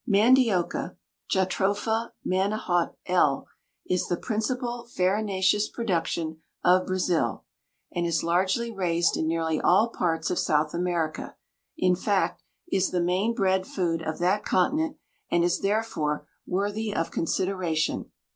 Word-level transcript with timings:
Mandioca 0.09 0.97
(Jatropha 1.31 2.09
Manihot 2.25 2.95
L.) 3.05 3.45
is 3.87 4.07
the 4.07 4.17
principal 4.17 4.87
farinaceous 4.91 5.69
production 5.71 6.41
of 6.65 6.87
Brazil, 6.87 7.45
and 7.93 8.07
is 8.07 8.23
largely 8.23 8.71
raised 8.71 9.15
in 9.15 9.27
nearly 9.27 9.61
all 9.61 9.89
parts 9.91 10.31
of 10.31 10.39
South 10.39 10.73
America; 10.73 11.35
in 11.77 11.95
fact, 11.95 12.41
is 12.71 12.89
the 12.89 12.99
main 12.99 13.35
bread 13.35 13.67
food 13.67 14.01
of 14.01 14.17
that 14.17 14.43
continent, 14.43 14.97
and 15.29 15.43
is 15.43 15.59
therefore 15.59 16.25
worthy 16.47 16.91
of 16.91 17.11
consideration. 17.11 18.09